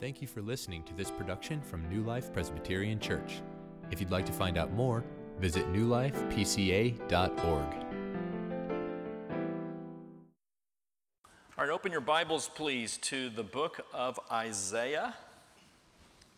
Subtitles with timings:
[0.00, 3.40] Thank you for listening to this production from New Life Presbyterian Church.
[3.90, 5.02] If you'd like to find out more,
[5.40, 7.74] visit newlifepca.org.
[11.58, 15.16] All right, open your Bibles, please, to the book of Isaiah.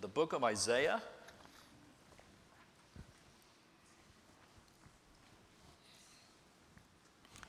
[0.01, 1.03] The book of Isaiah.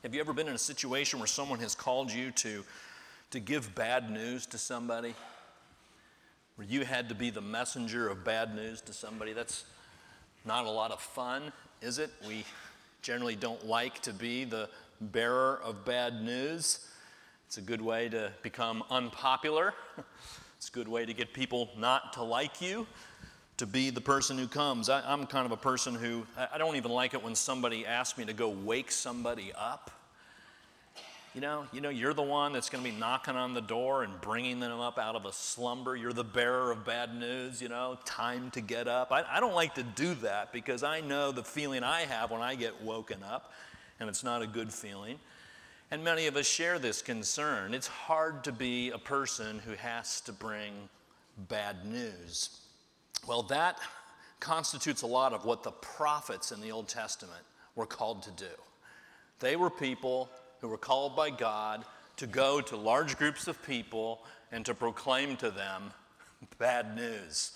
[0.03, 2.65] Have you ever been in a situation where someone has called you to,
[3.29, 5.15] to give bad news to somebody?
[6.61, 9.33] Where you had to be the messenger of bad news to somebody?
[9.33, 9.65] That's
[10.45, 12.11] not a lot of fun, is it?
[12.27, 12.45] We
[13.01, 14.69] generally don't like to be the
[15.01, 16.87] bearer of bad news.
[17.47, 19.73] It's a good way to become unpopular.
[20.57, 22.85] It's a good way to get people not to like you,
[23.57, 24.87] to be the person who comes.
[24.87, 28.19] I, am kind of a person who, I don't even like it when somebody asks
[28.19, 29.89] me to go wake somebody up.
[31.33, 34.03] You know, you know, you're the one that's going to be knocking on the door
[34.03, 35.95] and bringing them up out of a slumber.
[35.95, 39.13] You're the bearer of bad news, you know, time to get up.
[39.13, 42.41] I, I don't like to do that because I know the feeling I have when
[42.41, 43.53] I get woken up,
[44.01, 45.19] and it's not a good feeling.
[45.89, 47.73] And many of us share this concern.
[47.73, 50.73] It's hard to be a person who has to bring
[51.47, 52.59] bad news.
[53.25, 53.79] Well, that
[54.41, 57.43] constitutes a lot of what the prophets in the Old Testament
[57.75, 58.51] were called to do.
[59.39, 60.29] They were people
[60.61, 61.83] who were called by God
[62.17, 65.91] to go to large groups of people and to proclaim to them
[66.59, 67.51] bad news,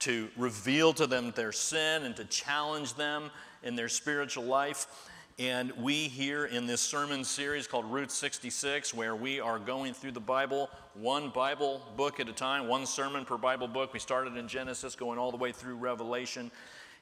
[0.00, 3.30] to reveal to them their sin and to challenge them
[3.62, 5.08] in their spiritual life.
[5.38, 10.12] And we here in this sermon series called Route 66, where we are going through
[10.12, 13.94] the Bible, one Bible book at a time, one sermon per Bible book.
[13.94, 16.50] We started in Genesis, going all the way through Revelation,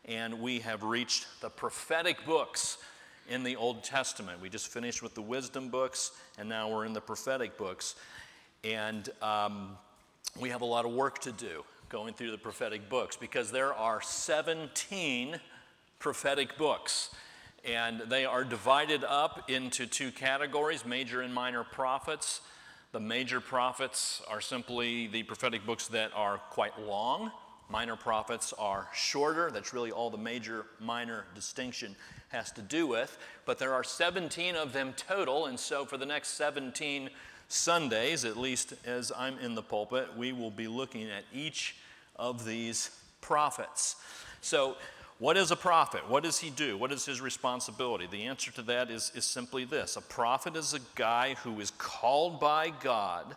[0.04, 2.78] and we have reached the prophetic books
[3.28, 4.40] in the Old Testament.
[4.40, 7.94] We just finished with the wisdom books, and now we're in the prophetic books.
[8.64, 9.76] And um,
[10.40, 13.72] we have a lot of work to do going through the prophetic books because there
[13.72, 15.40] are 17
[15.98, 17.10] prophetic books.
[17.64, 22.40] And they are divided up into two categories major and minor prophets.
[22.92, 27.30] The major prophets are simply the prophetic books that are quite long.
[27.70, 29.50] Minor prophets are shorter.
[29.50, 31.94] That's really all the major minor distinction
[32.28, 33.16] has to do with.
[33.44, 35.46] But there are 17 of them total.
[35.46, 37.10] And so for the next 17
[37.48, 41.76] Sundays, at least as I'm in the pulpit, we will be looking at each
[42.16, 42.90] of these
[43.20, 43.96] prophets.
[44.40, 44.76] So
[45.18, 46.08] what is a prophet?
[46.08, 46.76] What does he do?
[46.76, 48.06] What is his responsibility?
[48.06, 51.72] The answer to that is, is simply this a prophet is a guy who is
[51.72, 53.34] called by God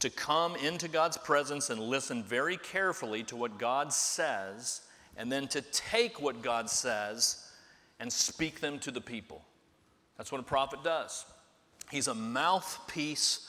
[0.00, 4.80] to come into God's presence and listen very carefully to what God says,
[5.16, 7.48] and then to take what God says
[8.00, 9.42] and speak them to the people.
[10.16, 11.24] That's what a prophet does.
[11.90, 13.48] He's a mouthpiece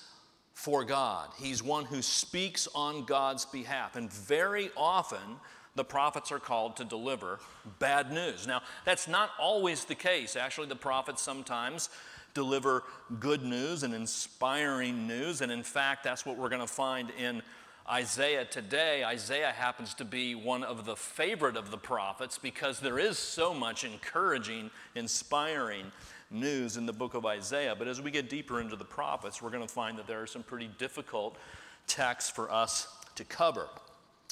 [0.54, 3.96] for God, he's one who speaks on God's behalf.
[3.96, 5.40] And very often,
[5.76, 7.40] the prophets are called to deliver
[7.80, 8.46] bad news.
[8.46, 10.36] Now, that's not always the case.
[10.36, 11.90] Actually, the prophets sometimes
[12.34, 12.84] deliver
[13.20, 15.42] good news and inspiring news.
[15.42, 17.42] And in fact, that's what we're going to find in
[17.90, 19.04] Isaiah today.
[19.04, 23.54] Isaiah happens to be one of the favorite of the prophets because there is so
[23.54, 25.92] much encouraging, inspiring
[26.32, 27.76] news in the book of Isaiah.
[27.78, 30.28] But as we get deeper into the prophets, we're going to find that there are
[30.28, 31.38] some pretty difficult
[31.86, 33.68] texts for us to cover.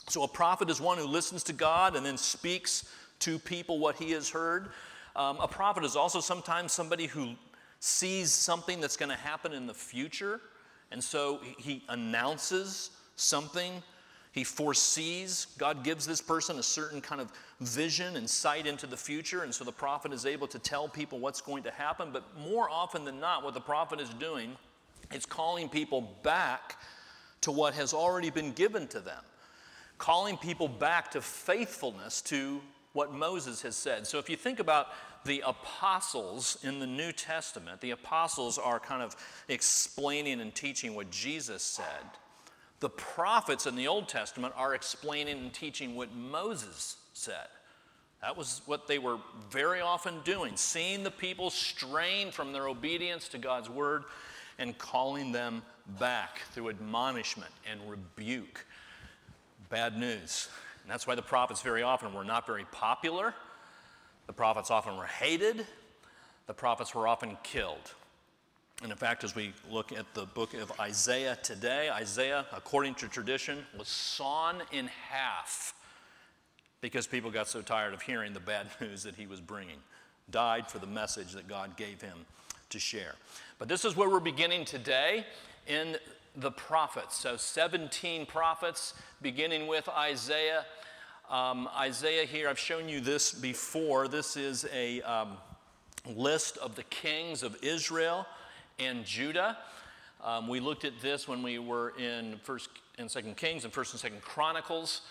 [0.08, 2.90] So, a prophet is one who listens to God and then speaks
[3.20, 4.70] to people what he has heard.
[5.16, 7.36] Um, a prophet is also sometimes somebody who
[7.80, 10.40] sees something that's going to happen in the future,
[10.90, 12.92] and so he announces
[13.22, 13.84] something.
[14.32, 18.96] He foresees, God gives this person a certain kind of vision and sight into the
[18.96, 22.12] future, and so the prophet is able to tell people what's going to happen.
[22.14, 24.56] But more often than not, what the prophet is doing
[25.14, 26.78] is calling people back
[27.42, 29.22] to what has already been given to them
[30.02, 32.60] calling people back to faithfulness to
[32.94, 34.08] what Moses has said.
[34.08, 34.88] So if you think about
[35.26, 39.16] the apostles in the New Testament, the apostles are kind of
[39.48, 41.86] explaining and teaching what Jesus said.
[42.82, 47.48] The prophets in the Old Testament are explaining and teaching what Moses said.
[48.22, 49.18] That was what they were
[49.50, 54.04] very often doing, seeing the people strain from their obedience to God's word
[54.58, 55.62] and calling them
[56.00, 58.66] back through admonishment and rebuke
[59.70, 60.50] bad news.
[60.84, 63.34] And that's why the prophets very often were not very popular.
[64.26, 65.66] The prophets often were hated.
[66.48, 67.94] The prophets were often killed.
[68.82, 73.08] And in fact, as we look at the book of Isaiah today, Isaiah, according to
[73.08, 75.76] tradition, was sawn in half
[76.82, 79.78] because people got so tired of hearing the bad news that he was bringing.
[80.32, 82.26] Died for the message that God gave him
[82.70, 83.14] to share.
[83.60, 85.28] But this is where we're beginning today
[85.68, 85.98] in
[86.36, 87.18] the prophets.
[87.18, 90.66] So 17 prophets, beginning with Isaiah.
[91.30, 94.08] Um, Isaiah here, I've shown you this before.
[94.08, 95.38] This is a um,
[96.16, 98.26] list of the kings of Israel
[98.82, 99.58] and Judah.
[100.24, 103.94] Um, we looked at this when we were in First and Second Kings and First
[103.94, 105.02] and Second Chronicles.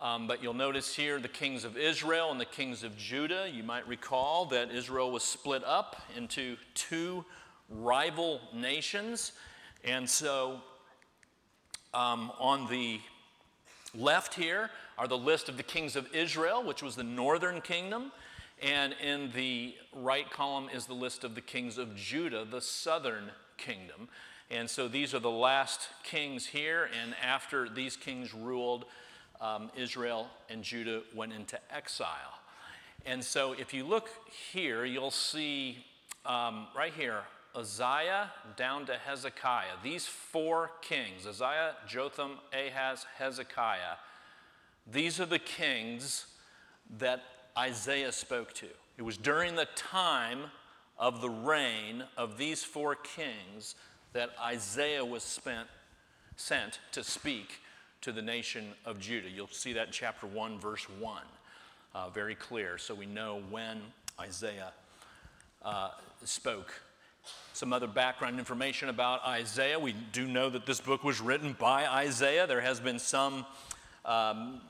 [0.00, 3.50] Um, but you'll notice here the kings of Israel and the kings of Judah.
[3.52, 7.24] You might recall that Israel was split up into two
[7.68, 9.32] rival nations.
[9.84, 10.60] And so
[11.92, 13.00] um, on the
[13.94, 18.12] left here are the list of the kings of Israel, which was the northern kingdom.
[18.62, 23.30] And in the right column is the list of the kings of Judah, the southern
[23.56, 24.08] kingdom.
[24.50, 26.90] And so these are the last kings here.
[27.02, 28.84] And after these kings ruled,
[29.40, 32.40] um, Israel and Judah went into exile.
[33.06, 34.10] And so if you look
[34.52, 35.84] here, you'll see
[36.26, 37.22] um, right here
[37.54, 39.78] Uzziah down to Hezekiah.
[39.82, 43.96] These four kings, Uzziah, Jotham, Ahaz, Hezekiah,
[44.90, 46.26] these are the kings
[46.98, 47.22] that
[47.56, 48.66] Isaiah spoke to.
[48.96, 50.44] It was during the time
[50.98, 53.74] of the reign of these four kings
[54.12, 55.68] that Isaiah was spent,
[56.36, 57.60] sent to speak
[58.02, 59.28] to the nation of Judah.
[59.28, 61.22] You'll see that in chapter 1, verse 1.
[61.94, 63.80] Uh, very clear, so we know when
[64.18, 64.72] Isaiah
[65.64, 65.90] uh,
[66.24, 66.72] spoke
[67.52, 69.78] some other background information about Isaiah.
[69.78, 72.46] We do know that this book was written by Isaiah.
[72.46, 73.44] There has been some
[74.04, 74.60] um,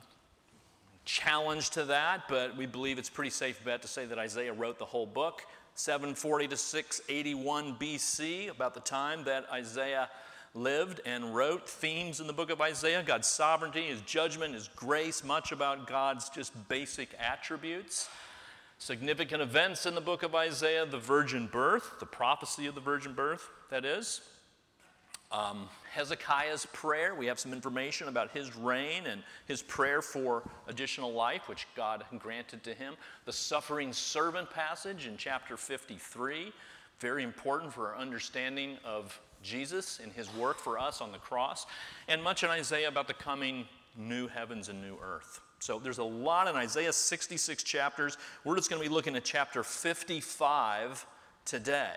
[1.10, 4.78] challenge to that, but we believe it's pretty safe bet to say that Isaiah wrote
[4.78, 5.42] the whole book.
[5.74, 10.08] 740 to 681 BC, about the time that Isaiah
[10.54, 15.24] lived and wrote themes in the book of Isaiah God's sovereignty, His judgment, His grace,
[15.24, 18.08] much about God's just basic attributes.
[18.78, 23.14] Significant events in the book of Isaiah the virgin birth, the prophecy of the virgin
[23.14, 24.20] birth, that is.
[25.32, 31.12] Um, Hezekiah's prayer, we have some information about his reign and his prayer for additional
[31.12, 32.94] life, which God granted to him.
[33.24, 36.52] The suffering servant passage in chapter 53,
[37.00, 41.66] very important for our understanding of Jesus and his work for us on the cross.
[42.06, 43.66] And much in Isaiah about the coming
[43.96, 45.40] new heavens and new earth.
[45.58, 48.16] So there's a lot in Isaiah 66 chapters.
[48.44, 51.04] We're just going to be looking at chapter 55
[51.44, 51.94] today.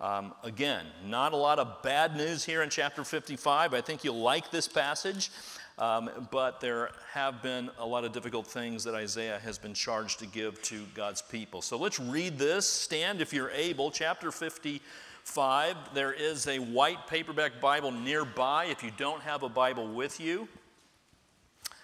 [0.00, 3.74] Um, again, not a lot of bad news here in chapter 55.
[3.74, 5.30] I think you'll like this passage,
[5.76, 10.20] um, but there have been a lot of difficult things that Isaiah has been charged
[10.20, 11.62] to give to God's people.
[11.62, 12.64] So let's read this.
[12.68, 13.90] Stand if you're able.
[13.90, 15.76] Chapter 55.
[15.94, 20.46] There is a white paperback Bible nearby if you don't have a Bible with you.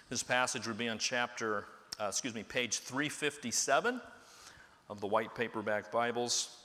[0.09, 1.65] This passage would be on chapter,
[1.99, 3.99] uh, excuse me, page 357
[4.89, 6.64] of the white paperback Bibles.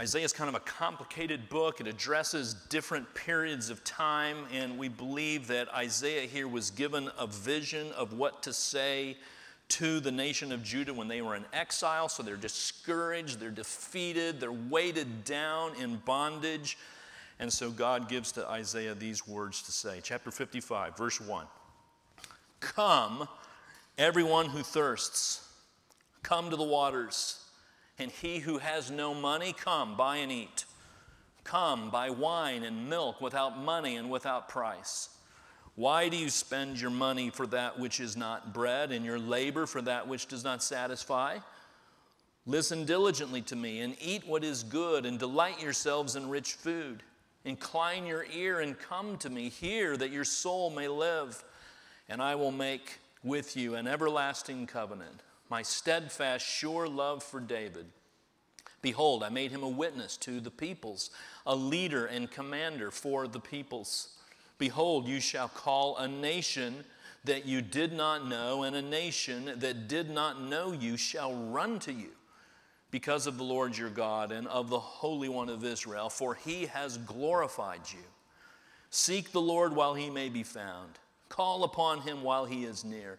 [0.00, 1.78] Isaiah is kind of a complicated book.
[1.78, 7.26] It addresses different periods of time, and we believe that Isaiah here was given a
[7.26, 9.18] vision of what to say
[9.68, 12.08] to the nation of Judah when they were in exile.
[12.08, 16.78] So they're discouraged, they're defeated, they're weighted down in bondage.
[17.38, 20.00] And so God gives to Isaiah these words to say.
[20.02, 21.44] Chapter 55, verse 1
[22.60, 23.28] Come,
[23.98, 25.46] everyone who thirsts,
[26.22, 27.39] come to the waters.
[28.00, 30.64] And he who has no money, come, buy and eat.
[31.44, 35.10] Come, buy wine and milk without money and without price.
[35.74, 39.66] Why do you spend your money for that which is not bread, and your labor
[39.66, 41.38] for that which does not satisfy?
[42.46, 47.02] Listen diligently to me, and eat what is good, and delight yourselves in rich food.
[47.44, 49.50] Incline your ear and come to me.
[49.50, 51.42] Hear that your soul may live,
[52.08, 55.20] and I will make with you an everlasting covenant,
[55.50, 57.86] my steadfast, sure love for David.
[58.82, 61.10] Behold, I made him a witness to the peoples,
[61.44, 64.10] a leader and commander for the peoples.
[64.58, 66.84] Behold, you shall call a nation
[67.24, 71.78] that you did not know, and a nation that did not know you shall run
[71.80, 72.10] to you
[72.90, 76.66] because of the Lord your God and of the Holy One of Israel, for he
[76.66, 78.04] has glorified you.
[78.90, 83.18] Seek the Lord while he may be found, call upon him while he is near.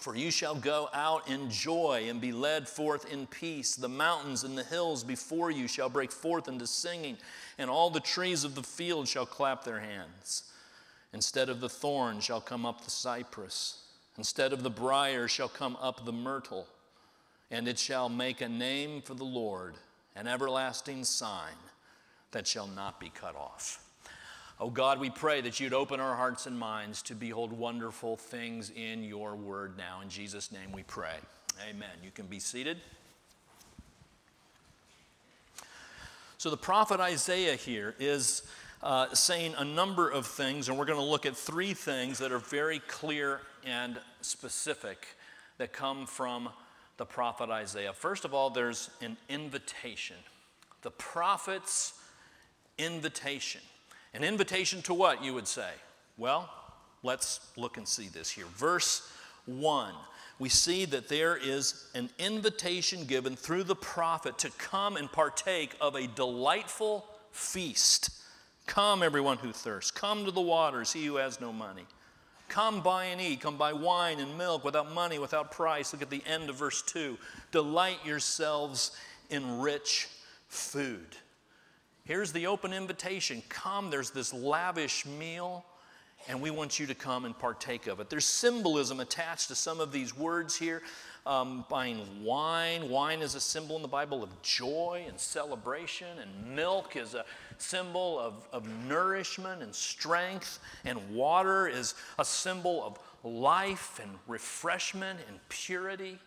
[0.00, 3.74] For you shall go out in joy and be led forth in peace.
[3.74, 7.16] The mountains and the hills before you shall break forth into singing,
[7.58, 10.44] and all the trees of the field shall clap their hands.
[11.12, 13.82] Instead of the thorn shall come up the cypress,
[14.16, 16.66] instead of the brier shall come up the myrtle
[17.50, 19.74] and it shall make a name for the Lord,
[20.14, 21.54] an everlasting sign
[22.32, 23.84] that shall not be cut off.
[24.60, 28.70] Oh God, we pray that you'd open our hearts and minds to behold wonderful things
[28.74, 30.00] in your word now.
[30.00, 31.14] In Jesus' name we pray.
[31.70, 31.90] Amen.
[32.02, 32.78] You can be seated.
[36.38, 38.42] So the prophet Isaiah here is
[38.82, 42.32] uh, saying a number of things, and we're going to look at three things that
[42.32, 45.06] are very clear and specific
[45.58, 46.48] that come from
[46.96, 47.92] the prophet Isaiah.
[47.92, 50.16] First of all, there's an invitation.
[50.82, 51.92] The prophet's
[52.76, 53.60] invitation.
[54.14, 55.70] An invitation to what, you would say?
[56.16, 56.50] Well,
[57.02, 58.46] let's look and see this here.
[58.56, 59.10] Verse
[59.46, 59.94] 1,
[60.38, 65.74] we see that there is an invitation given through the prophet to come and partake
[65.80, 68.10] of a delightful feast.
[68.66, 71.86] Come, everyone who thirsts, come to the waters, he who has no money.
[72.48, 73.40] Come buy and eat.
[73.40, 75.92] Come buy wine and milk without money, without price.
[75.92, 77.18] Look at the end of verse 2.
[77.52, 78.92] Delight yourselves
[79.30, 80.08] in rich
[80.48, 81.16] food.
[82.08, 85.62] Here's the open invitation come, there's this lavish meal,
[86.26, 88.08] and we want you to come and partake of it.
[88.08, 90.80] There's symbolism attached to some of these words here
[91.26, 92.88] um, buying wine.
[92.88, 97.26] Wine is a symbol in the Bible of joy and celebration, and milk is a
[97.58, 105.20] symbol of, of nourishment and strength, and water is a symbol of life and refreshment
[105.28, 106.18] and purity.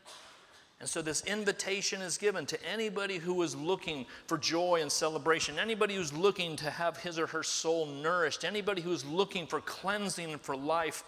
[0.82, 5.60] And so, this invitation is given to anybody who is looking for joy and celebration,
[5.60, 10.32] anybody who's looking to have his or her soul nourished, anybody who's looking for cleansing
[10.32, 11.04] and for life.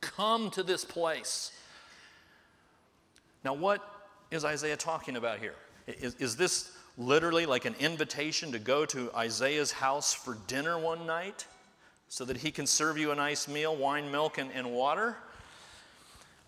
[0.00, 1.52] Come to this place.
[3.44, 3.88] Now, what
[4.32, 5.54] is Isaiah talking about here?
[5.86, 11.06] Is, is this literally like an invitation to go to Isaiah's house for dinner one
[11.06, 11.46] night
[12.08, 15.16] so that he can serve you a nice meal, wine, milk, and, and water?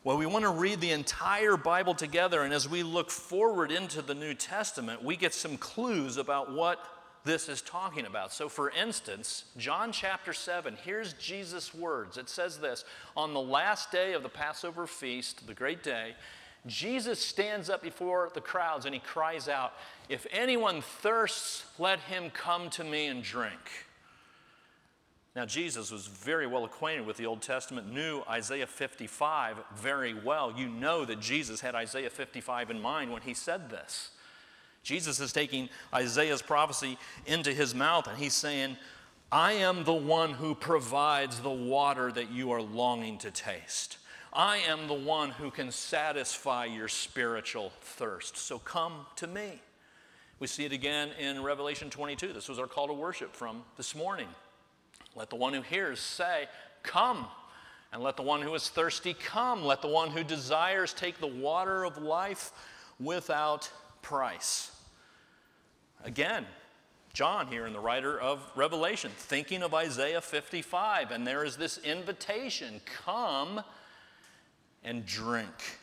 [0.07, 4.03] Well, we want to read the entire Bible together, and as we look forward into
[4.03, 6.79] the New Testament, we get some clues about what
[7.25, 8.33] this is talking about.
[8.33, 12.19] So, for instance, John chapter 7, here's Jesus' words.
[12.19, 12.85] It says this
[13.17, 16.15] On the last day of the Passover feast, the great day,
[16.69, 19.73] Jesus stands up before the crowds and he cries out,
[20.09, 23.86] If anyone thirsts, let him come to me and drink.
[25.37, 30.51] Now, Jesus was very well acquainted with the Old Testament, knew Isaiah 55 very well.
[30.57, 34.13] You know that Jesus had Isaiah 55 in mind when he said this.
[34.83, 38.79] Jesus is taking Isaiah's prophecy into his mouth and he's saying,
[39.31, 43.99] I am the one who provides the water that you are longing to taste.
[44.33, 48.39] I am the one who can satisfy your spiritual thirst.
[48.39, 49.61] So come to me.
[50.39, 52.33] We see it again in Revelation 22.
[52.33, 54.29] This was our call to worship from this morning.
[55.17, 56.47] Let the one who hears say,
[56.83, 57.27] Come.
[57.93, 59.65] And let the one who is thirsty come.
[59.65, 62.53] Let the one who desires take the water of life
[63.01, 63.71] without
[64.03, 64.71] price.
[66.05, 66.47] Again,
[67.15, 71.79] John here, in the writer of Revelation, thinking of Isaiah 55, and there is this
[71.79, 73.63] invitation come
[74.85, 75.79] and drink.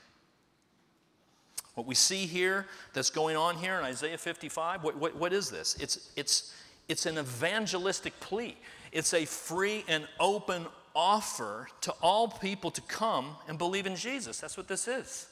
[1.73, 5.49] What we see here that's going on here in Isaiah 55, what, what, what is
[5.49, 5.75] this?
[5.79, 6.53] It's, it's,
[6.87, 8.55] it's an evangelistic plea.
[8.93, 14.39] It's a free and open offer to all people to come and believe in Jesus.
[14.39, 15.27] That's what this is.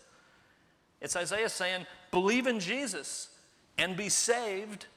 [1.00, 3.30] It's Isaiah saying, believe in Jesus
[3.78, 4.88] and be saved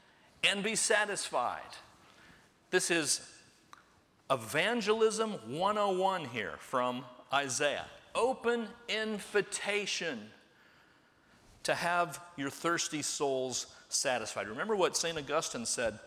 [0.43, 1.61] and be satisfied.
[2.71, 3.21] This is
[4.31, 10.21] evangelism 101 here from Isaiah open invitation
[11.65, 14.49] to have your thirsty souls satisfied.
[14.49, 15.19] Remember what St.
[15.19, 15.99] Augustine said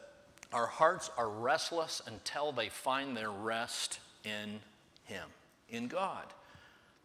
[0.54, 4.60] our hearts are restless until they find their rest in
[5.06, 5.28] Him,
[5.70, 6.26] in God.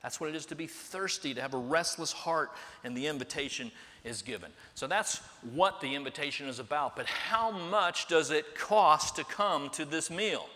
[0.02, 2.50] That's what it is to be thirsty, to have a restless heart,
[2.82, 3.70] and the invitation
[4.04, 4.50] is given.
[4.75, 5.18] So that's
[5.54, 6.96] what the invitation is about.
[6.96, 10.49] But how much does it cost to come to this meal?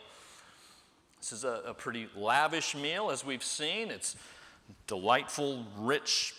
[1.21, 3.90] This is a, a pretty lavish meal, as we've seen.
[3.90, 4.16] It's
[4.88, 6.35] delightful, rich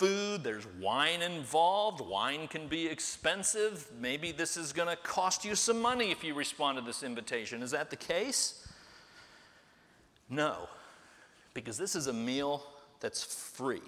[0.00, 0.42] food.
[0.42, 2.00] There's wine involved.
[2.00, 3.86] Wine can be expensive.
[4.00, 7.62] Maybe this is going to cost you some money if you respond to this invitation.
[7.62, 8.66] Is that the case?
[10.30, 10.68] No,
[11.52, 12.62] because this is a meal
[13.00, 13.82] that's free.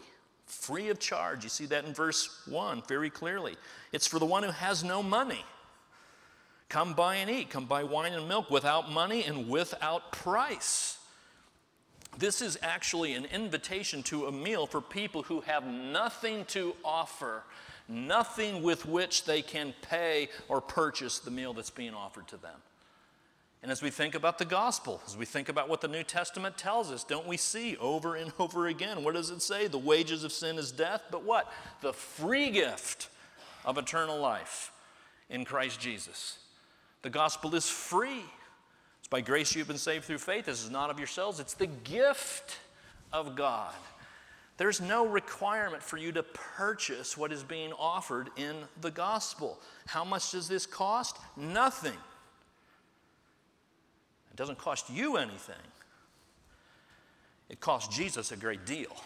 [0.45, 1.45] free of charge.
[1.45, 3.57] You see that in verse 1 very clearly.
[3.93, 5.45] It's for the one who has no money.
[6.69, 7.49] Come buy and eat.
[7.49, 10.99] Come buy wine and milk without money and without price.
[12.19, 17.43] This is actually an invitation to a meal for people who have nothing to offer,
[17.89, 22.61] nothing with which they can pay or purchase the meal that's being offered to them.
[23.63, 26.59] And as we think about the gospel, as we think about what the New Testament
[26.59, 29.05] tells us, don't we see over and over again?
[29.05, 29.69] What does it say?
[29.69, 31.51] The wages of sin is death, but what?
[31.81, 33.09] The free gift
[33.65, 34.73] of eternal life
[35.31, 36.39] in Christ Jesus.
[37.03, 38.25] The gospel is free.
[39.13, 40.47] By grace you've been saved through faith.
[40.47, 42.57] This is not of yourselves, it's the gift
[43.13, 43.75] of God.
[44.57, 49.61] There's no requirement for you to purchase what is being offered in the gospel.
[49.85, 51.19] How much does this cost?
[51.37, 51.93] Nothing.
[54.31, 55.57] It doesn't cost you anything,
[57.51, 58.97] it costs Jesus a great deal.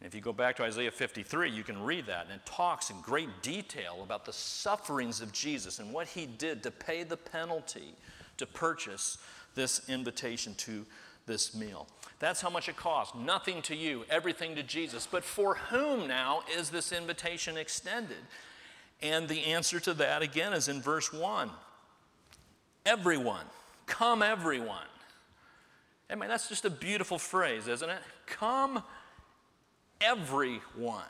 [0.00, 2.90] And if you go back to Isaiah 53, you can read that, and it talks
[2.90, 7.16] in great detail about the sufferings of Jesus and what he did to pay the
[7.16, 7.94] penalty
[8.38, 9.18] to purchase
[9.54, 10.86] this invitation to
[11.26, 11.86] this meal.
[12.18, 13.16] That's how much it costs.
[13.16, 15.08] Nothing to you, everything to Jesus.
[15.10, 18.16] But for whom now is this invitation extended?
[19.02, 21.50] And the answer to that again is in verse 1
[22.84, 23.44] everyone.
[23.86, 24.86] Come, everyone.
[26.10, 28.00] I mean, that's just a beautiful phrase, isn't it?
[28.26, 28.82] Come,
[30.00, 31.02] everyone.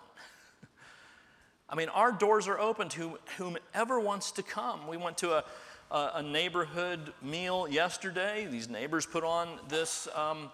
[1.69, 4.87] I mean, our doors are open to whomever wants to come.
[4.87, 5.45] We went to a,
[5.93, 8.47] a, a neighborhood meal yesterday.
[8.51, 10.51] These neighbors put on this um,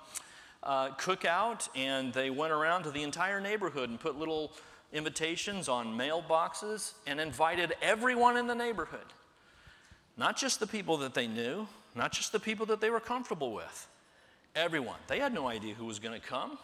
[0.62, 4.52] uh, cookout, and they went around to the entire neighborhood and put little
[4.92, 9.00] invitations on mailboxes and invited everyone in the neighborhood.
[10.16, 13.52] Not just the people that they knew, not just the people that they were comfortable
[13.52, 13.86] with,
[14.56, 14.98] everyone.
[15.06, 16.58] They had no idea who was going to come.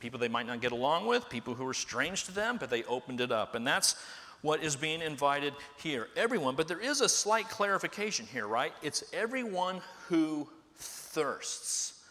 [0.00, 2.82] People they might not get along with, people who were strange to them, but they
[2.84, 3.54] opened it up.
[3.54, 3.94] And that's
[4.42, 6.08] what is being invited here.
[6.16, 8.72] Everyone, but there is a slight clarification here, right?
[8.82, 12.04] It's everyone who thirsts.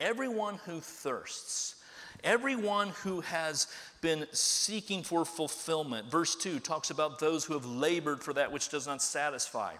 [0.00, 1.76] Everyone who thirsts.
[2.24, 3.68] Everyone who has
[4.00, 6.10] been seeking for fulfillment.
[6.10, 9.74] Verse 2 talks about those who have labored for that which does not satisfy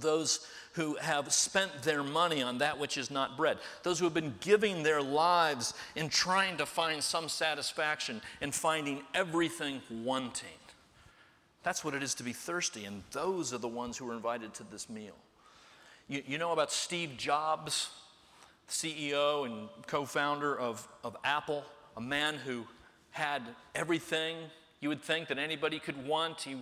[0.00, 4.14] those who have spent their money on that which is not bread, those who have
[4.14, 10.48] been giving their lives in trying to find some satisfaction and finding everything wanting.
[11.62, 14.52] That's what it is to be thirsty, and those are the ones who are invited
[14.54, 15.14] to this meal.
[16.08, 17.90] You, you know about Steve Jobs,
[18.68, 21.64] CEO and co founder of, of Apple,
[21.96, 22.66] a man who
[23.10, 23.42] had
[23.74, 24.36] everything
[24.80, 26.40] you would think that anybody could want.
[26.40, 26.56] He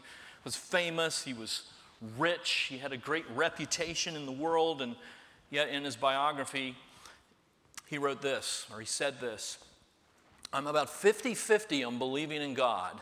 [0.44, 1.62] was famous, he was
[2.18, 4.96] rich, he had a great reputation in the world, and
[5.50, 6.76] yet in his biography,
[7.86, 9.58] he wrote this, or he said this
[10.52, 13.00] I'm about 50 50 on believing in God.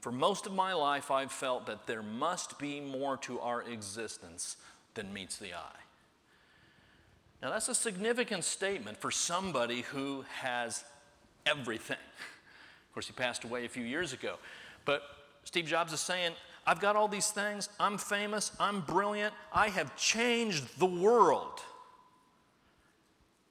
[0.00, 4.56] For most of my life, I've felt that there must be more to our existence
[4.94, 5.80] than meets the eye.
[7.42, 10.84] Now, that's a significant statement for somebody who has
[11.46, 11.96] everything.
[11.96, 14.36] Of course, he passed away a few years ago.
[14.84, 15.02] But
[15.44, 16.32] Steve Jobs is saying,
[16.66, 17.68] I've got all these things.
[17.78, 18.52] I'm famous.
[18.58, 19.32] I'm brilliant.
[19.52, 21.60] I have changed the world.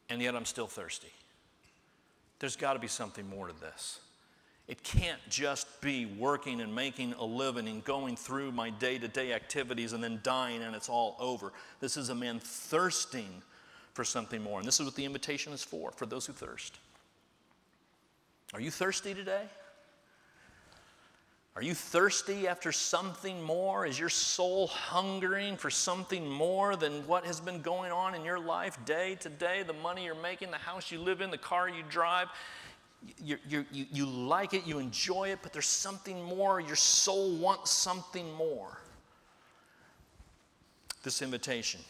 [0.10, 1.12] And yet I'm still thirsty.
[2.40, 4.00] There's got to be something more to this.
[4.68, 9.08] It can't just be working and making a living and going through my day to
[9.08, 11.54] day activities and then dying and it's all over.
[11.80, 13.42] This is a man thirsting
[13.94, 14.60] for something more.
[14.60, 16.80] And this is what the invitation is for, for those who thirst.
[18.54, 19.44] Are you thirsty today?
[21.56, 23.88] Are you thirsty after something more?
[23.88, 28.38] Is your soul hungering for something more than what has been going on in your
[28.38, 29.64] life day to day?
[29.64, 32.28] The money you're making, the house you live in, the car you drive.
[33.24, 36.60] You, you, you, you like it, you enjoy it, but there's something more.
[36.60, 38.80] Your soul wants something more.
[41.04, 41.82] This invitation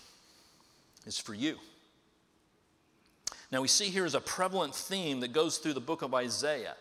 [1.06, 1.58] is for you.
[3.52, 6.76] Now, we see here is a prevalent theme that goes through the book of Isaiah.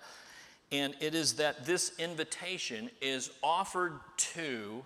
[0.72, 4.84] And it is that this invitation is offered to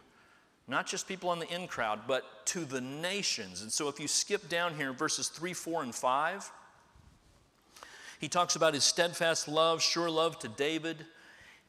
[0.69, 3.63] not just people in the in crowd, but to the nations.
[3.63, 6.53] And so if you skip down here verses 3, 4, and 5,
[8.21, 11.07] he talks about his steadfast love, sure love to David.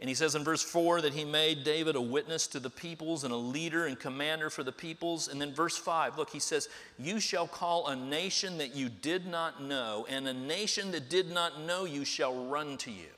[0.01, 3.23] And he says in verse 4 that he made David a witness to the peoples
[3.23, 5.29] and a leader and commander for the peoples.
[5.29, 6.67] And then verse 5, look, he says,
[6.99, 11.31] You shall call a nation that you did not know, and a nation that did
[11.31, 13.13] not know you shall run to you.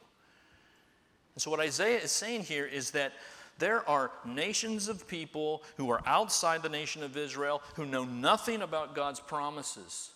[1.33, 3.13] And so, what Isaiah is saying here is that
[3.57, 8.61] there are nations of people who are outside the nation of Israel who know nothing
[8.61, 10.12] about God's promises.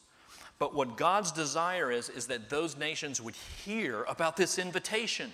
[0.59, 5.31] But what God's desire is, is that those nations would hear about this invitation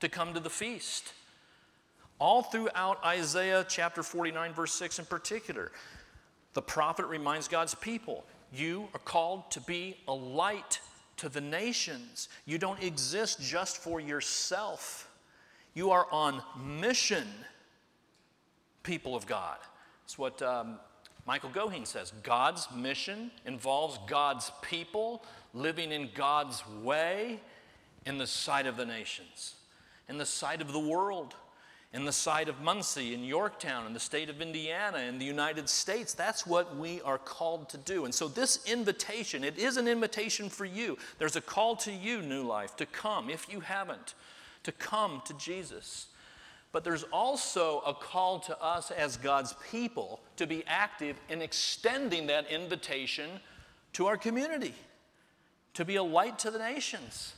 [0.00, 1.12] to come to the feast.
[2.18, 5.72] All throughout Isaiah chapter 49, verse 6 in particular,
[6.52, 10.80] the prophet reminds God's people you are called to be a light
[11.18, 12.28] to the nations.
[12.46, 15.08] You don't exist just for yourself,
[15.74, 17.28] you are on mission,
[18.82, 19.58] people of God.
[20.04, 20.80] It's what um,
[21.30, 25.22] Michael Goheen says God's mission involves God's people
[25.54, 27.38] living in God's way
[28.04, 29.54] in the sight of the nations,
[30.08, 31.36] in the sight of the world
[31.92, 35.68] in the sight of Muncie, in Yorktown, in the state of Indiana, in the United
[35.68, 36.14] States.
[36.14, 38.04] That's what we are called to do.
[38.04, 40.98] And so, this invitation, it is an invitation for you.
[41.18, 44.14] There's a call to you, New Life, to come, if you haven't,
[44.62, 46.06] to come to Jesus.
[46.72, 52.28] But there's also a call to us as God's people to be active in extending
[52.28, 53.28] that invitation
[53.94, 54.74] to our community,
[55.74, 57.34] to be a light to the nations.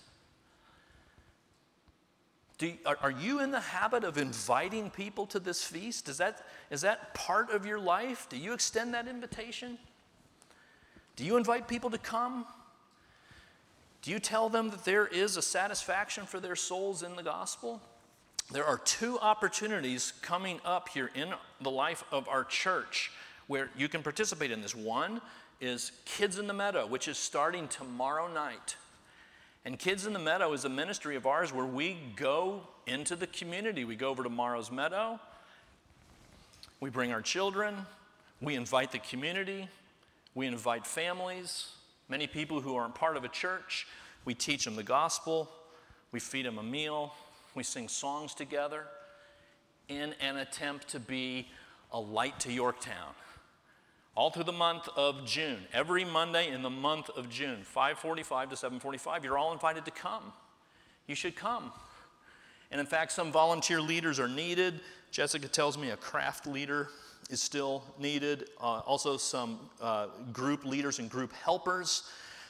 [2.62, 6.08] You, are, are, you in the habit of inviting people to this feast?
[6.08, 8.28] Is that, is that part of your life?
[8.28, 9.78] Do you extend that invitation?
[11.16, 12.46] Do you invite people to come?
[14.02, 17.80] Do you tell them that there is a satisfaction for their souls in the gospel?
[18.52, 23.10] There are two opportunities coming up here in the life of our church
[23.46, 24.74] where you can participate in this.
[24.74, 25.22] One
[25.58, 28.76] is Kids in the Meadow, which is starting tomorrow night.
[29.64, 33.26] And Kids in the Meadow is a ministry of ours where we go into the
[33.26, 33.86] community.
[33.86, 35.18] We go over to Morrow's Meadow,
[36.78, 37.74] we bring our children,
[38.42, 39.66] we invite the community,
[40.34, 41.68] we invite families,
[42.06, 43.86] many people who aren't part of a church.
[44.26, 45.48] We teach them the gospel,
[46.10, 47.14] we feed them a meal,
[47.54, 48.84] we sing songs together
[49.88, 51.48] in an attempt to be
[51.92, 53.14] a light to Yorktown
[54.14, 55.58] all through the month of June.
[55.72, 60.32] Every Monday in the month of June, 5:45 to 7:45, you're all invited to come.
[61.06, 61.72] You should come.
[62.70, 64.80] And in fact, some volunteer leaders are needed.
[65.10, 66.90] Jessica tells me a craft leader
[67.28, 68.50] is still needed.
[68.58, 72.04] Uh, also, some uh, group leaders and group helpers.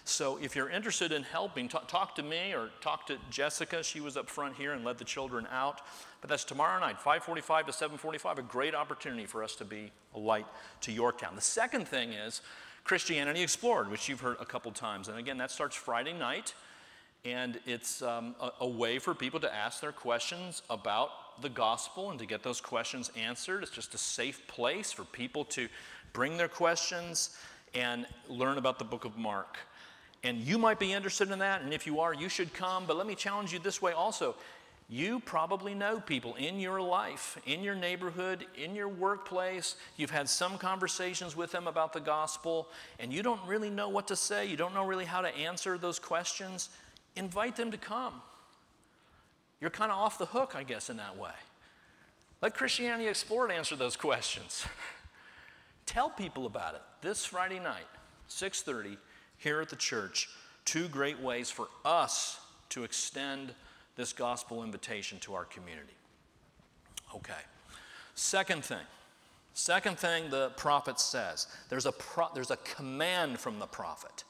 [0.05, 3.85] So, if you're interested in helping, talk, talk to me or talk to Jessica.
[3.85, 5.81] She was up front here and led the children out.
[6.21, 8.39] But that's tomorrow night, 5:45 to 7:45.
[8.39, 10.47] A great opportunity for us to be a light
[10.83, 11.37] to Yorktown.
[11.37, 12.41] The second thing is
[12.85, 15.09] Christianity Explored, which you've heard a couple times.
[15.09, 16.55] And again, that starts Friday night,
[17.25, 22.11] and it's um, a, a way for people to ask their questions about the gospel
[22.11, 23.63] and to get those questions answered.
[23.63, 25.69] It's just a safe place for people to
[26.13, 27.37] bring their questions
[27.75, 29.59] and learn about the book of Mark.
[30.25, 32.85] And you might be interested in that, and if you are, you should come.
[32.87, 34.37] But let me challenge you this way also.
[34.89, 39.77] You probably know people in your life, in your neighborhood, in your workplace.
[39.97, 42.69] You've had some conversations with them about the gospel,
[43.01, 44.47] and you don't really know what to say.
[44.47, 46.69] You don't know really how to answer those questions.
[47.17, 48.15] Invite them to come.
[49.61, 51.33] You're kind of off the hook, I guess, in that way.
[52.43, 54.67] Let Christianity Explored answer those questions.
[55.87, 57.87] Tell people about it this Friday night,
[58.29, 58.99] 6:30
[59.43, 60.29] here at the church
[60.65, 63.53] two great ways for us to extend
[63.97, 65.93] this gospel invitation to our community.
[67.15, 67.33] Okay.
[68.15, 68.85] Second thing.
[69.55, 74.25] Second thing the prophet says there's a, pro- there's a command from the prophet.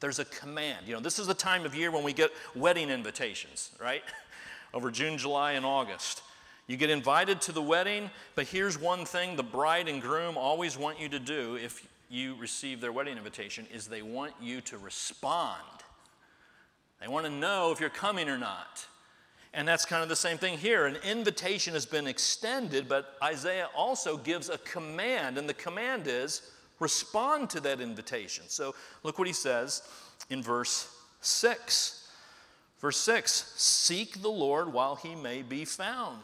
[0.00, 0.86] There's a command.
[0.86, 4.02] You know, this is the time of year when we get wedding invitations, right?
[4.74, 6.22] Over June, July, and August.
[6.66, 10.76] You get invited to the wedding, but here's one thing the bride and groom always
[10.76, 14.78] want you to do if you receive their wedding invitation is they want you to
[14.78, 15.62] respond.
[17.00, 18.86] They want to know if you're coming or not.
[19.54, 20.86] And that's kind of the same thing here.
[20.86, 26.50] An invitation has been extended, but Isaiah also gives a command, and the command is
[26.80, 28.44] respond to that invitation.
[28.48, 29.82] So look what he says
[30.30, 30.88] in verse
[31.20, 32.08] 6.
[32.80, 36.22] Verse 6 Seek the Lord while he may be found,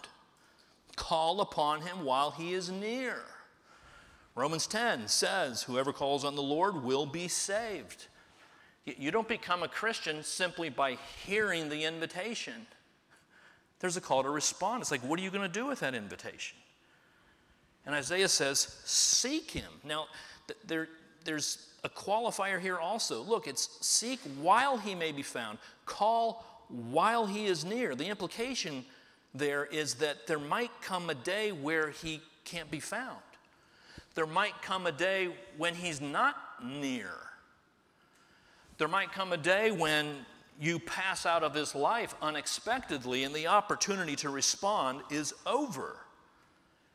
[0.96, 3.22] call upon him while he is near.
[4.34, 8.06] Romans 10 says, Whoever calls on the Lord will be saved.
[8.84, 12.66] You don't become a Christian simply by hearing the invitation.
[13.78, 14.82] There's a call to respond.
[14.82, 16.58] It's like, what are you going to do with that invitation?
[17.86, 19.70] And Isaiah says, Seek him.
[19.84, 20.06] Now,
[20.66, 20.88] there,
[21.24, 23.22] there's a qualifier here also.
[23.22, 27.94] Look, it's seek while he may be found, call while he is near.
[27.94, 28.84] The implication
[29.34, 33.18] there is that there might come a day where he can't be found
[34.14, 37.10] there might come a day when he's not near.
[38.78, 40.24] There might come a day when
[40.60, 45.96] you pass out of this life unexpectedly and the opportunity to respond is over.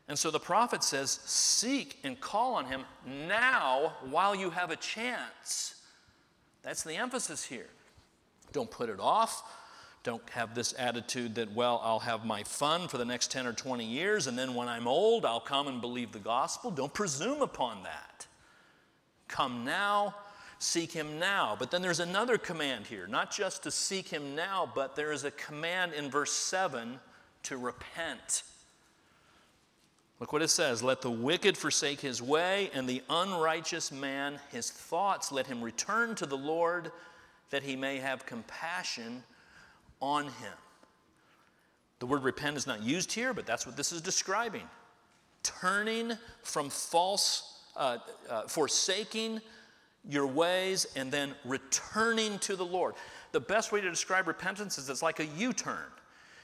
[0.08, 4.76] And so the prophet says, Seek and call on him now while you have a
[4.76, 5.82] chance.
[6.62, 7.68] That's the emphasis here.
[8.52, 9.42] Don't put it off.
[10.02, 13.52] Don't have this attitude that, well, I'll have my fun for the next 10 or
[13.52, 16.70] 20 years, and then when I'm old, I'll come and believe the gospel.
[16.70, 18.26] Don't presume upon that.
[19.28, 20.14] Come now,
[20.58, 21.54] seek Him now.
[21.58, 25.24] But then there's another command here, not just to seek Him now, but there is
[25.24, 26.98] a command in verse 7
[27.44, 28.42] to repent.
[30.18, 34.70] Look what it says Let the wicked forsake his way, and the unrighteous man his
[34.70, 35.32] thoughts.
[35.32, 36.92] Let him return to the Lord,
[37.50, 39.24] that he may have compassion
[40.00, 40.52] on him.
[41.98, 44.68] The word repent is not used here, but that's what this is describing.
[45.42, 49.40] Turning from false, uh, uh, forsaking
[50.08, 52.94] your ways, and then returning to the Lord.
[53.32, 55.84] The best way to describe repentance is it's like a U turn.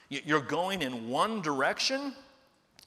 [0.09, 2.15] You're going in one direction,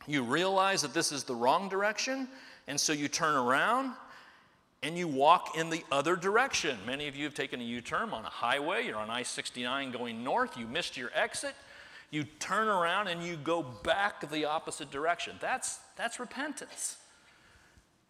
[0.07, 2.29] you realize that this is the wrong direction,
[2.67, 3.93] and so you turn around
[4.81, 6.77] and you walk in the other direction.
[6.85, 9.91] Many of you have taken a U turn on a highway, you're on I 69
[9.91, 11.55] going north, you missed your exit,
[12.11, 15.35] you turn around and you go back the opposite direction.
[15.39, 16.97] That's, that's repentance.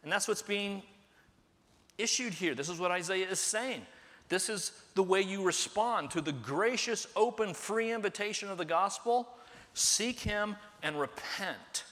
[0.03, 0.83] And that's what's being
[1.97, 2.55] issued here.
[2.55, 3.81] This is what Isaiah is saying.
[4.29, 9.27] This is the way you respond to the gracious, open, free invitation of the gospel.
[9.73, 11.83] Seek Him and repent.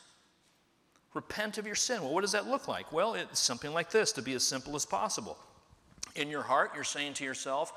[1.13, 2.01] Repent of your sin.
[2.01, 2.91] Well, what does that look like?
[2.91, 5.37] Well, it's something like this to be as simple as possible.
[6.15, 7.73] In your heart, you're saying to yourself,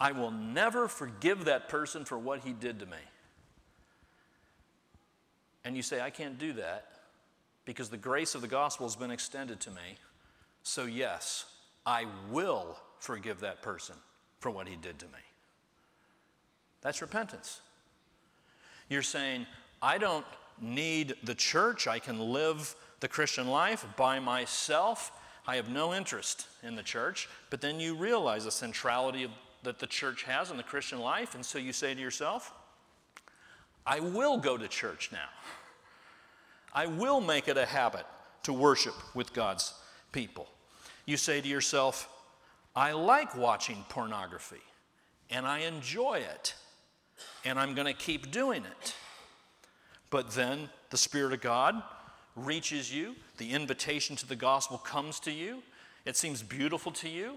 [0.00, 2.96] I will never forgive that person for what he did to me.
[5.64, 6.88] And you say, I can't do that
[7.64, 9.98] because the grace of the gospel has been extended to me.
[10.62, 11.44] So, yes,
[11.86, 13.96] I will forgive that person
[14.40, 15.12] for what he did to me.
[16.80, 17.60] That's repentance.
[18.88, 19.46] You're saying,
[19.80, 20.26] I don't
[20.60, 21.86] need the church.
[21.86, 25.12] I can live the Christian life by myself.
[25.46, 27.28] I have no interest in the church.
[27.50, 29.30] But then you realize the centrality of,
[29.62, 31.34] that the church has in the Christian life.
[31.34, 32.52] And so you say to yourself,
[33.84, 35.28] I will go to church now.
[36.72, 38.06] I will make it a habit
[38.44, 39.74] to worship with God's
[40.12, 40.48] people.
[41.06, 42.08] You say to yourself,
[42.74, 44.62] I like watching pornography
[45.30, 46.54] and I enjoy it
[47.44, 48.94] and I'm going to keep doing it.
[50.12, 51.82] But then the Spirit of God
[52.36, 55.62] reaches you, the invitation to the gospel comes to you,
[56.04, 57.36] it seems beautiful to you.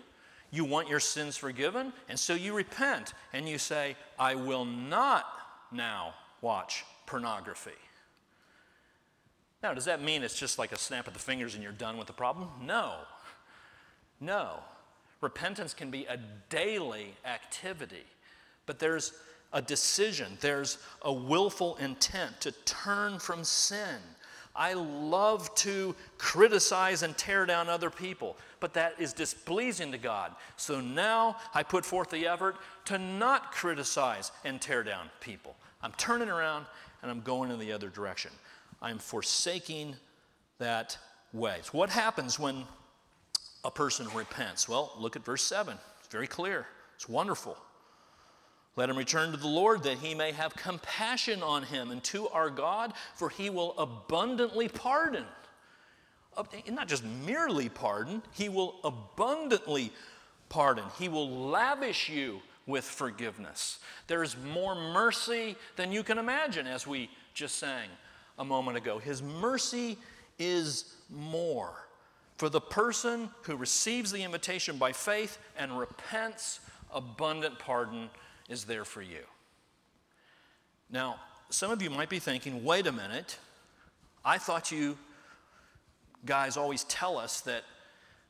[0.51, 5.25] You want your sins forgiven, and so you repent and you say, I will not
[5.71, 7.71] now watch pornography.
[9.63, 11.97] Now, does that mean it's just like a snap of the fingers and you're done
[11.97, 12.49] with the problem?
[12.61, 12.95] No.
[14.19, 14.59] No.
[15.21, 18.03] Repentance can be a daily activity,
[18.65, 19.13] but there's
[19.55, 23.97] a decision, there's a willful intent to turn from sin.
[24.53, 30.33] I love to criticize and tear down other people, but that is displeasing to God.
[30.57, 35.55] So now I put forth the effort to not criticize and tear down people.
[35.81, 36.65] I'm turning around
[37.01, 38.31] and I'm going in the other direction.
[38.81, 39.95] I'm forsaking
[40.57, 40.97] that
[41.31, 41.59] way.
[41.63, 42.65] So, what happens when
[43.63, 44.67] a person repents?
[44.67, 45.77] Well, look at verse 7.
[45.99, 46.65] It's very clear,
[46.95, 47.57] it's wonderful.
[48.75, 52.27] Let him return to the Lord that he may have compassion on him and to
[52.29, 55.25] our God, for he will abundantly pardon.
[56.69, 59.93] Not just merely pardon, he will abundantly
[60.49, 60.83] pardon.
[60.99, 63.79] He will lavish you with forgiveness.
[64.07, 67.87] There's more mercy than you can imagine, as we just sang
[68.37, 68.99] a moment ago.
[68.99, 69.97] His mercy
[70.37, 71.87] is more.
[72.37, 76.59] For the person who receives the invitation by faith and repents,
[76.93, 78.09] abundant pardon
[78.49, 79.23] is there for you.
[80.89, 83.37] Now, some of you might be thinking, wait a minute,
[84.23, 84.97] I thought you
[86.25, 87.63] guys always tell us that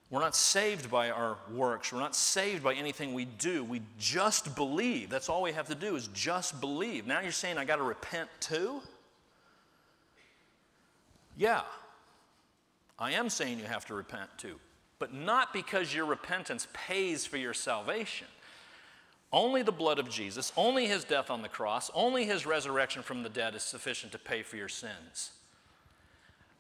[0.10, 1.92] we're not saved by our works.
[1.92, 3.64] We're not saved by anything we do.
[3.64, 5.10] We just believe.
[5.10, 7.08] That's all we have to do is just believe.
[7.08, 8.82] Now you're saying I got to repent too?
[11.38, 11.62] Yeah,
[12.98, 14.56] I am saying you have to repent too.
[15.00, 18.28] But not because your repentance pays for your salvation.
[19.36, 23.22] Only the blood of Jesus, only his death on the cross, only his resurrection from
[23.22, 25.32] the dead is sufficient to pay for your sins.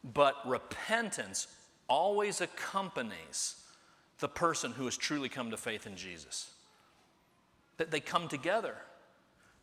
[0.03, 1.47] But repentance
[1.87, 3.55] always accompanies
[4.19, 6.51] the person who has truly come to faith in Jesus.
[7.77, 8.75] That they come together.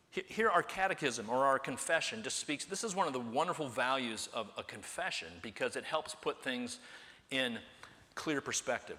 [0.09, 2.65] Here, our catechism or our confession just speaks.
[2.65, 6.79] This is one of the wonderful values of a confession because it helps put things
[7.29, 7.59] in
[8.15, 8.97] clear perspective.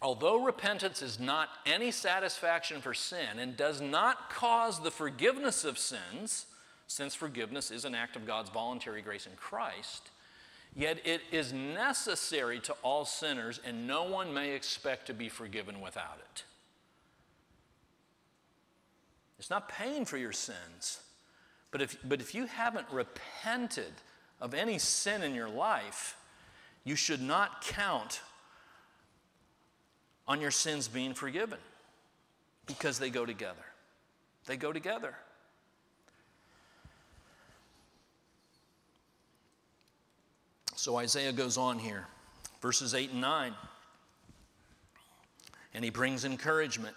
[0.00, 5.76] Although repentance is not any satisfaction for sin and does not cause the forgiveness of
[5.76, 6.46] sins,
[6.86, 10.10] since forgiveness is an act of God's voluntary grace in Christ,
[10.76, 15.80] yet it is necessary to all sinners, and no one may expect to be forgiven
[15.80, 16.44] without it.
[19.38, 21.00] It's not paying for your sins.
[21.70, 23.92] But if, but if you haven't repented
[24.40, 26.16] of any sin in your life,
[26.84, 28.20] you should not count
[30.28, 31.58] on your sins being forgiven
[32.66, 33.64] because they go together.
[34.46, 35.14] They go together.
[40.76, 42.06] So Isaiah goes on here,
[42.60, 43.52] verses 8 and 9,
[45.74, 46.94] and he brings encouragement.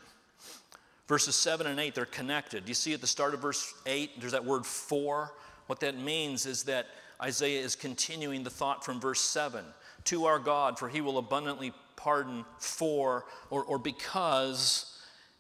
[1.07, 2.69] Verses 7 and 8, they're connected.
[2.69, 5.33] You see at the start of verse 8, there's that word for.
[5.67, 6.87] What that means is that
[7.21, 9.65] Isaiah is continuing the thought from verse 7
[10.05, 14.87] to our God, for he will abundantly pardon for or, or because.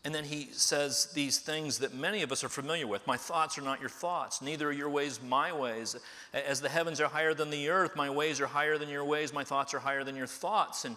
[0.03, 3.05] And then he says these things that many of us are familiar with.
[3.05, 5.95] My thoughts are not your thoughts, neither are your ways my ways.
[6.33, 9.33] As the heavens are higher than the earth, my ways are higher than your ways,
[9.33, 10.85] my thoughts are higher than your thoughts.
[10.85, 10.95] And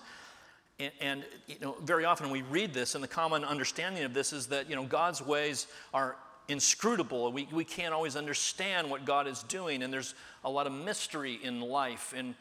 [0.80, 4.32] and, and, you know, very often we read this, and the common understanding of this
[4.32, 6.16] is that you know God's ways are
[6.48, 7.30] inscrutable.
[7.32, 11.38] We, we can't always understand what God is doing, and there's a lot of mystery
[11.42, 12.34] in life, and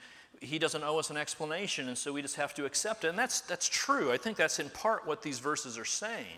[0.43, 3.07] He doesn't owe us an explanation, and so we just have to accept it.
[3.07, 4.11] And that's, that's true.
[4.11, 6.37] I think that's in part what these verses are saying.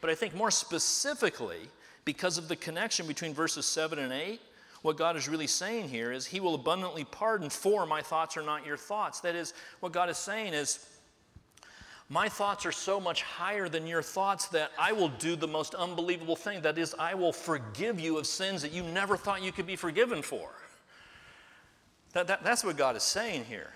[0.00, 1.68] But I think more specifically,
[2.04, 4.40] because of the connection between verses 7 and 8,
[4.82, 8.42] what God is really saying here is, He will abundantly pardon, for my thoughts are
[8.42, 9.20] not your thoughts.
[9.20, 10.86] That is, what God is saying is,
[12.08, 15.74] my thoughts are so much higher than your thoughts that I will do the most
[15.74, 16.62] unbelievable thing.
[16.62, 19.76] That is, I will forgive you of sins that you never thought you could be
[19.76, 20.50] forgiven for.
[22.12, 23.70] That, that, that's what God is saying here.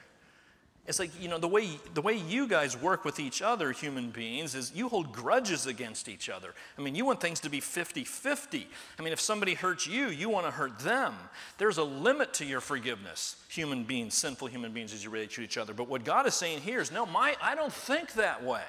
[0.86, 4.10] It's like, you know, the way, the way you guys work with each other, human
[4.10, 6.52] beings, is you hold grudges against each other.
[6.76, 8.66] I mean, you want things to be 50 50.
[8.98, 11.14] I mean, if somebody hurts you, you want to hurt them.
[11.56, 15.40] There's a limit to your forgiveness, human beings, sinful human beings, as you relate to
[15.40, 15.72] each other.
[15.72, 18.62] But what God is saying here is no, my, I don't think that way.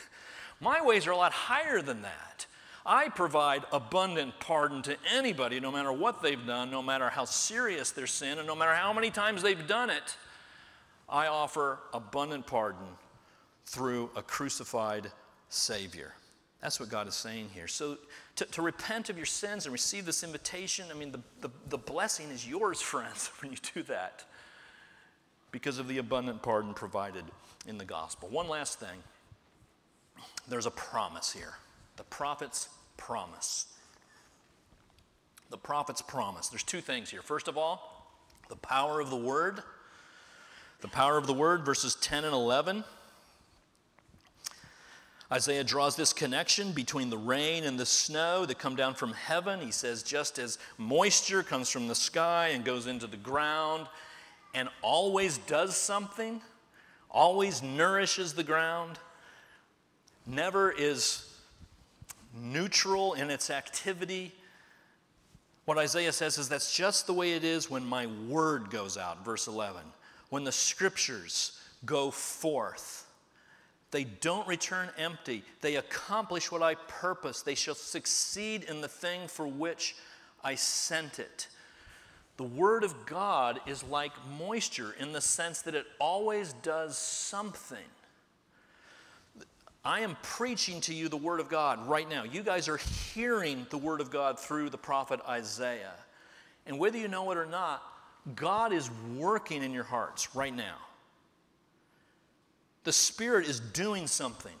[0.60, 2.46] My ways are a lot higher than that.
[2.86, 7.92] I provide abundant pardon to anybody, no matter what they've done, no matter how serious
[7.92, 10.16] their sin, and no matter how many times they've done it.
[11.08, 12.86] I offer abundant pardon
[13.64, 15.10] through a crucified
[15.48, 16.12] Savior.
[16.60, 17.68] That's what God is saying here.
[17.68, 17.98] So,
[18.36, 21.78] to, to repent of your sins and receive this invitation, I mean, the, the, the
[21.78, 24.24] blessing is yours, friends, when you do that
[25.52, 27.24] because of the abundant pardon provided
[27.66, 28.28] in the gospel.
[28.28, 29.02] One last thing
[30.48, 31.54] there's a promise here
[31.96, 33.66] the prophet's promise.
[35.50, 36.48] The prophet's promise.
[36.48, 37.22] There's two things here.
[37.22, 38.08] First of all,
[38.48, 39.62] the power of the word
[40.84, 42.84] the power of the word, verses 10 and 11.
[45.32, 49.60] Isaiah draws this connection between the rain and the snow that come down from heaven.
[49.60, 53.86] He says, just as moisture comes from the sky and goes into the ground
[54.52, 56.42] and always does something,
[57.10, 58.98] always nourishes the ground,
[60.26, 61.33] never is
[62.34, 64.34] neutral in its activity.
[65.64, 69.24] What Isaiah says is that's just the way it is when my word goes out,
[69.24, 69.82] verse 11
[70.34, 73.06] when the scriptures go forth.
[73.92, 75.44] They don't return empty.
[75.60, 77.42] They accomplish what I purpose.
[77.42, 79.94] They shall succeed in the thing for which
[80.42, 81.46] I sent it.
[82.36, 87.78] The Word of God is like moisture in the sense that it always does something.
[89.84, 92.24] I am preaching to you the Word of God right now.
[92.24, 95.92] You guys are hearing the Word of God through the prophet Isaiah.
[96.66, 97.82] And whether you know it or not,
[98.34, 100.76] God is working in your hearts right now.
[102.84, 104.54] The Spirit is doing something,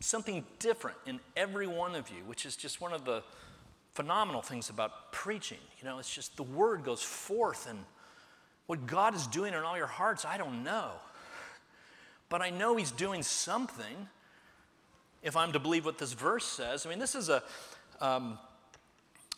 [0.00, 3.22] something different in every one of you, which is just one of the
[3.94, 5.58] phenomenal things about preaching.
[5.80, 7.78] You know, it's just the word goes forth, and
[8.66, 10.90] what God is doing in all your hearts, I don't know.
[12.28, 14.08] But I know He's doing something
[15.26, 16.86] if I'm to believe what this verse says.
[16.86, 17.42] I mean, this is a.
[18.00, 18.38] Um,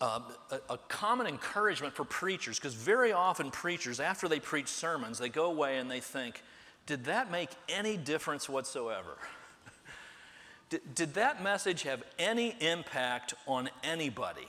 [0.01, 0.23] a,
[0.71, 5.47] a, common encouragement for preachers, because very often preachers, after they preach sermons, they go
[5.47, 6.41] away and they think,
[6.87, 9.19] did that make any difference whatsoever?
[10.71, 14.47] did, did that message have any impact on anybody?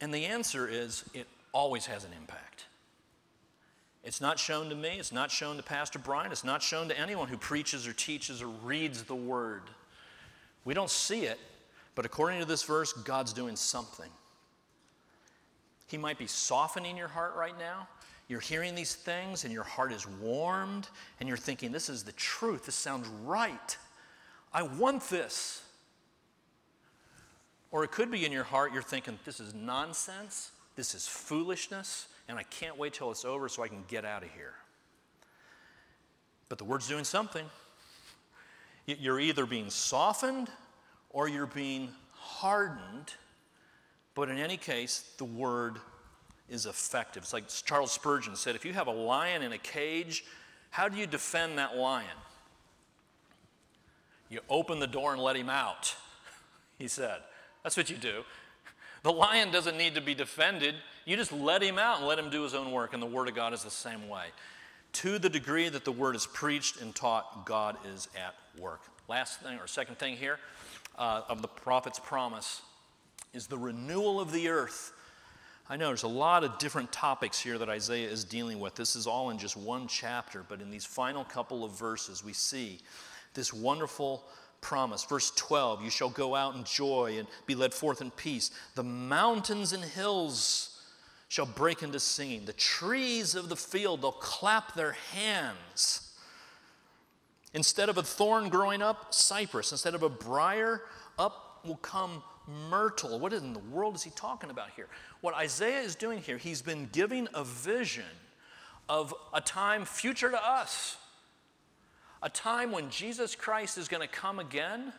[0.00, 2.67] And the answer is, it always has an impact.
[4.08, 6.98] It's not shown to me, it's not shown to Pastor Brian, it's not shown to
[6.98, 9.64] anyone who preaches or teaches or reads the Word.
[10.64, 11.38] We don't see it,
[11.94, 14.08] but according to this verse, God's doing something.
[15.88, 17.86] He might be softening your heart right now.
[18.28, 20.88] You're hearing these things and your heart is warmed
[21.20, 22.64] and you're thinking, this is the truth.
[22.64, 23.76] This sounds right.
[24.54, 25.62] I want this.
[27.70, 30.50] Or it could be in your heart, you're thinking, this is nonsense.
[30.76, 32.08] This is foolishness.
[32.28, 34.54] And I can't wait till it's over so I can get out of here.
[36.48, 37.44] But the word's doing something.
[38.86, 40.48] You're either being softened
[41.10, 43.14] or you're being hardened.
[44.14, 45.76] But in any case, the word
[46.48, 47.22] is effective.
[47.22, 50.24] It's like Charles Spurgeon said if you have a lion in a cage,
[50.70, 52.06] how do you defend that lion?
[54.30, 55.94] You open the door and let him out,
[56.78, 57.20] he said.
[57.62, 58.24] That's what you do.
[59.02, 60.74] The lion doesn't need to be defended.
[61.04, 63.28] You just let him out and let him do his own work, and the Word
[63.28, 64.26] of God is the same way.
[64.94, 68.80] To the degree that the Word is preached and taught, God is at work.
[69.08, 70.38] Last thing, or second thing here,
[70.98, 72.62] uh, of the prophet's promise
[73.32, 74.92] is the renewal of the earth.
[75.70, 78.74] I know there's a lot of different topics here that Isaiah is dealing with.
[78.74, 82.32] This is all in just one chapter, but in these final couple of verses, we
[82.32, 82.80] see
[83.34, 84.24] this wonderful
[84.60, 85.04] promise.
[85.04, 88.50] Verse 12 You shall go out in joy and be led forth in peace.
[88.74, 90.82] The mountains and hills
[91.28, 92.44] shall break into singing.
[92.44, 96.12] The trees of the field, they'll clap their hands.
[97.54, 99.72] Instead of a thorn growing up, cypress.
[99.72, 100.82] Instead of a briar,
[101.18, 102.22] up will come
[102.70, 103.18] myrtle.
[103.18, 104.88] What in the world is he talking about here?
[105.20, 108.04] What Isaiah is doing here, he's been giving a vision
[108.88, 110.96] of a time future to us,
[112.22, 114.92] a time when Jesus Christ is going to come again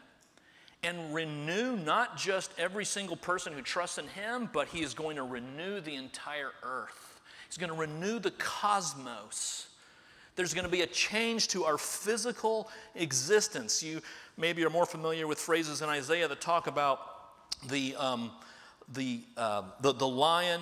[0.84, 5.17] and renew not just every single person who trusts in him, but he is going
[5.17, 7.20] to renew the entire earth.
[7.47, 9.67] He's going to renew the cosmos.
[10.36, 13.84] There's going to be a change to our physical existence.
[13.84, 14.01] You
[14.38, 16.99] maybe are more familiar with phrases in Isaiah that talk about
[17.67, 18.32] the, um,
[18.93, 20.61] the, uh, the, the lion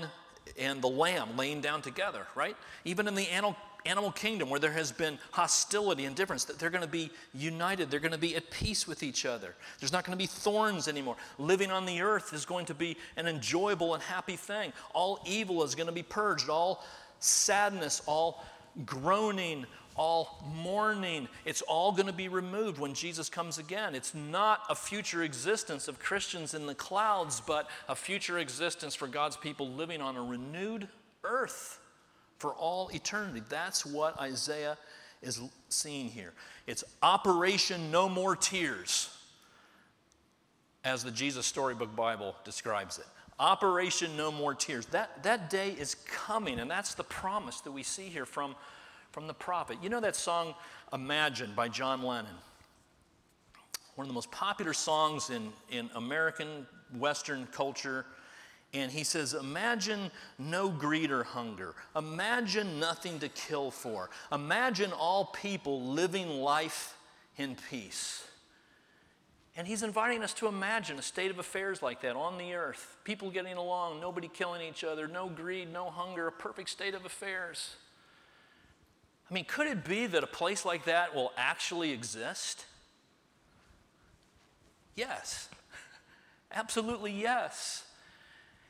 [0.57, 2.57] and the lamb laying down together, right?
[2.85, 3.55] Even in the animal,
[3.87, 7.89] animal kingdom where there has been hostility and difference, that they're going to be united.
[7.89, 9.55] They're going to be at peace with each other.
[9.79, 11.15] There's not going to be thorns anymore.
[11.37, 14.73] Living on the earth is going to be an enjoyable and happy thing.
[14.93, 16.49] All evil is going to be purged.
[16.49, 16.83] All
[17.19, 18.43] sadness, all
[18.85, 19.65] groaning,
[19.95, 21.27] all mourning.
[21.45, 23.95] It's all going to be removed when Jesus comes again.
[23.95, 29.07] It's not a future existence of Christians in the clouds, but a future existence for
[29.07, 30.87] God's people living on a renewed
[31.23, 31.79] earth
[32.37, 33.41] for all eternity.
[33.49, 34.77] That's what Isaiah
[35.21, 36.33] is seeing here.
[36.67, 39.09] It's Operation No More Tears,
[40.83, 43.05] as the Jesus Storybook Bible describes it.
[43.39, 44.85] Operation No More Tears.
[44.87, 48.55] That, that day is coming, and that's the promise that we see here from,
[49.11, 49.77] from the prophet.
[49.81, 50.53] You know that song,
[50.93, 52.31] Imagine, by John Lennon?
[53.95, 56.67] One of the most popular songs in, in American
[56.97, 58.05] Western culture.
[58.73, 61.73] And he says, Imagine no greed or hunger.
[61.95, 64.09] Imagine nothing to kill for.
[64.31, 66.97] Imagine all people living life
[67.37, 68.25] in peace.
[69.55, 72.97] And he's inviting us to imagine a state of affairs like that on the earth.
[73.03, 77.05] People getting along, nobody killing each other, no greed, no hunger, a perfect state of
[77.05, 77.75] affairs.
[79.29, 82.65] I mean, could it be that a place like that will actually exist?
[84.95, 85.49] Yes.
[86.51, 87.83] Absolutely yes.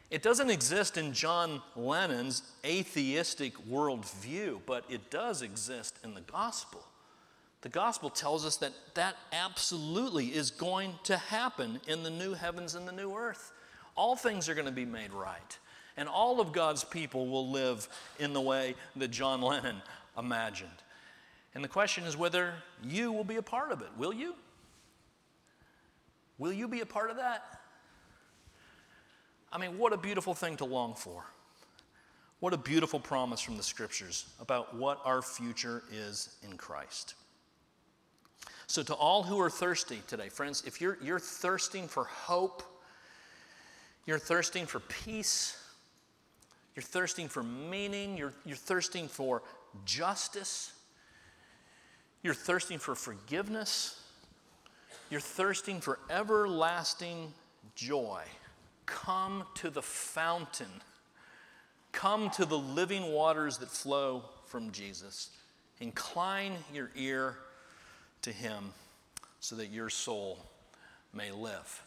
[0.09, 6.85] It doesn't exist in John Lennon's atheistic worldview, but it does exist in the gospel.
[7.61, 12.75] The gospel tells us that that absolutely is going to happen in the new heavens
[12.75, 13.51] and the new earth.
[13.95, 15.57] All things are going to be made right.
[15.97, 17.89] And all of God's people will live
[18.19, 19.81] in the way that John Lennon
[20.17, 20.69] imagined.
[21.55, 22.53] And the question is whether
[22.83, 23.89] you will be a part of it.
[23.97, 24.35] Will you?
[26.37, 27.56] Will you be a part of that?
[29.51, 31.23] I mean, what a beautiful thing to long for.
[32.39, 37.15] What a beautiful promise from the scriptures about what our future is in Christ.
[38.67, 42.61] So, to all who are thirsty today, friends, if you're, you're thirsting for hope,
[44.05, 45.57] you're thirsting for peace,
[46.75, 49.41] you're thirsting for meaning, you're, you're thirsting for
[49.85, 50.73] justice,
[52.21, 54.01] you're thirsting for forgiveness,
[55.09, 57.33] you're thirsting for everlasting
[57.75, 58.21] joy,
[58.87, 60.81] come to the fountain.
[61.91, 65.29] Come to the living waters that flow from Jesus.
[65.79, 67.37] Incline your ear
[68.23, 68.71] to him
[69.39, 70.39] so that your soul
[71.13, 71.83] may live.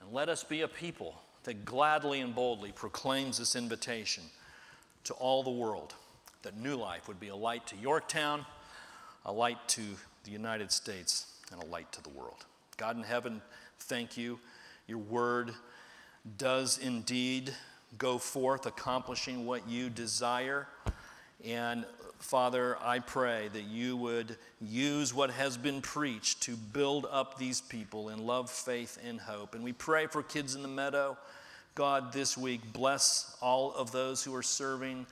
[0.00, 1.14] And let us be a people
[1.44, 4.24] that gladly and boldly proclaims this invitation
[5.04, 5.94] to all the world
[6.42, 8.44] that New Life would be a light to Yorktown,
[9.24, 9.82] a light to
[10.24, 12.44] the United States, and a light to the world.
[12.76, 13.42] God in heaven,
[13.78, 14.38] thank you.
[14.86, 15.52] Your word
[16.38, 17.52] does indeed
[17.98, 20.66] go forth accomplishing what you desire.
[21.44, 21.84] And
[22.18, 27.60] Father, I pray that you would use what has been preached to build up these
[27.60, 29.54] people in love, faith, and hope.
[29.54, 31.16] And we pray for kids in the meadow.
[31.74, 35.06] God, this week, bless all of those who are serving.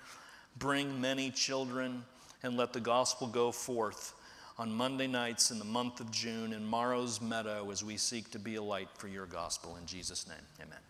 [0.58, 2.04] Bring many children
[2.42, 4.14] and let the gospel go forth
[4.58, 8.38] on Monday nights in the month of June in Morrow's Meadow as we seek to
[8.38, 9.76] be a light for your gospel.
[9.76, 10.89] In Jesus' name, amen.